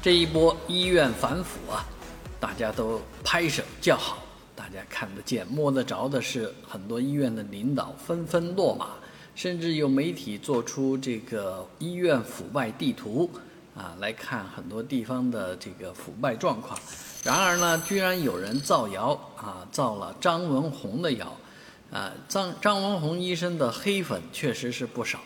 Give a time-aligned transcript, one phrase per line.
[0.00, 1.84] 这一波医院反腐啊，
[2.38, 4.22] 大家都拍手叫好，
[4.54, 8.90] 大家看得见、摸得着的是，很多医院的领导纷纷落马，
[9.34, 13.28] 甚至有媒体做出这个医院腐败地图
[13.76, 16.78] 啊，来看很多地方的这个腐败状况。
[17.24, 21.36] 然而呢，居然有人造谣啊，造了张文宏的谣，
[21.90, 25.18] 啊，张张文宏医生的黑粉确实是不少，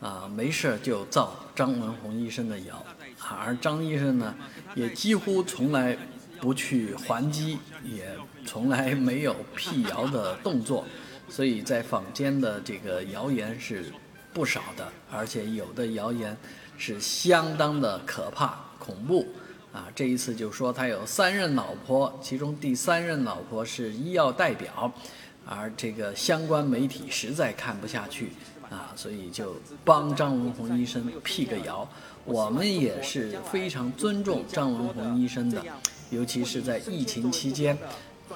[0.00, 2.84] 啊，没事就造张文宏医生的谣。
[3.30, 4.34] 而张医生呢，
[4.74, 5.96] 也几乎从来
[6.40, 8.16] 不去还击，也
[8.46, 10.84] 从来没有辟谣的动作，
[11.28, 13.92] 所以在坊间的这个谣言是
[14.32, 16.36] 不少的，而且有的谣言
[16.78, 19.26] 是相当的可怕、恐怖。
[19.70, 24.90] 啊，这一次就说他有三任老婆，其中第三任老婆是医药代表，
[25.44, 28.30] 而这个相关媒体实在看不下去。
[28.70, 31.88] 啊，所以就帮张文宏医生辟个谣。
[32.24, 35.64] 我们也是非常尊重张文宏医生的，
[36.10, 37.78] 尤其是在疫情期间，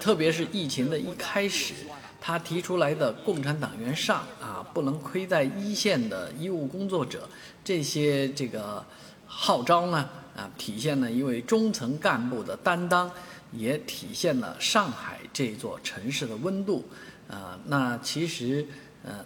[0.01, 1.75] 特别是疫情的一开始，
[2.19, 7.29] 他提出来的“共产党员上”啊，不能亏待一线的医务工作者
[7.63, 8.83] 这些这个
[9.27, 13.11] 号召呢，啊，体现了一位中层干部的担当，
[13.53, 16.83] 也体现了上海这座城市的温度。
[17.29, 18.67] 啊，那其实，
[19.05, 19.23] 呃。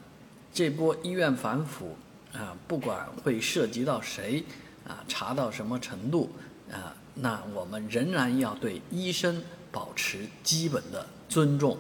[0.57, 1.95] 这波医院反腐
[2.33, 4.43] 啊，不管会涉及到谁
[4.89, 6.31] 啊，查到什么程度
[6.73, 11.77] 啊，那我们仍然要对医生保持基本的尊重。